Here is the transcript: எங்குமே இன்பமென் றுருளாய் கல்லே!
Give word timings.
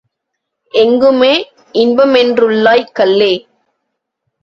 எங்குமே 0.73 1.31
இன்பமென் 1.75 2.33
றுருளாய் 2.33 2.91
கல்லே! 2.99 3.33